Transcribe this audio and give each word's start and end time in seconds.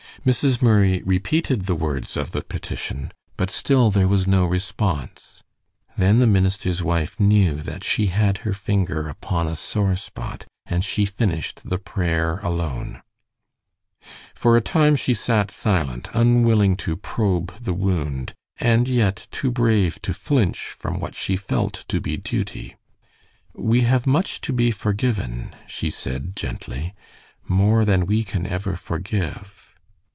Mrs. 0.25 0.61
Murray 0.61 1.01
repeated 1.03 1.61
the 1.65 1.73
words 1.73 2.15
of 2.15 2.29
the 2.29 2.43
petition, 2.43 3.11
but 3.37 3.49
still 3.49 3.89
there 3.89 4.07
was 4.09 4.27
no 4.27 4.45
response. 4.45 5.41
Then 5.97 6.19
the 6.19 6.27
minister's 6.27 6.83
wife 6.83 7.19
knew 7.19 7.55
that 7.63 7.83
she 7.83 8.05
had 8.07 8.39
her 8.39 8.53
finger 8.53 9.07
upon 9.09 9.47
a 9.47 9.55
sore 9.55 9.95
spot, 9.95 10.45
and 10.67 10.83
she 10.85 11.05
finished 11.07 11.61
the 11.67 11.79
prayer 11.79 12.37
alone. 12.43 13.01
For 14.35 14.55
a 14.55 14.61
time 14.61 14.95
she 14.95 15.15
sat 15.15 15.49
silent, 15.49 16.09
unwilling 16.13 16.77
to 16.85 16.95
probe 16.97 17.57
the 17.59 17.73
wound, 17.73 18.35
and 18.59 18.87
yet 18.87 19.27
too 19.31 19.49
brave 19.49 19.99
to 20.03 20.13
flinch 20.13 20.67
from 20.77 20.99
what 20.99 21.15
she 21.15 21.35
felt 21.35 21.83
to 21.87 21.99
be 21.99 22.15
duty. 22.17 22.75
"We 23.55 23.81
have 23.83 24.05
much 24.05 24.39
to 24.41 24.53
be 24.53 24.69
forgiven," 24.69 25.55
she 25.65 25.89
said, 25.89 26.35
gently. 26.35 26.93
"More 27.47 27.85
than 27.85 28.05
we 28.05 28.23
can 28.23 28.45
ever 28.45 28.75
forgive." 28.75 29.69